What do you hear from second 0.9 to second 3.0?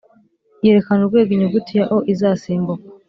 urwego Inyuguti ya O izasimbukwa